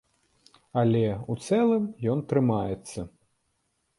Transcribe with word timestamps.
Але, 0.83 1.01
у 1.33 1.35
цэлым, 1.49 1.85
ён 2.13 2.19
трымаецца. 2.31 2.99